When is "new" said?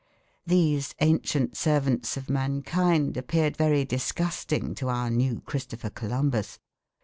5.11-5.41